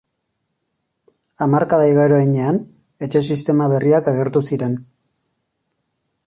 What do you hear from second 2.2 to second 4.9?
heinean, etxe-sistema berriak agertu ziren.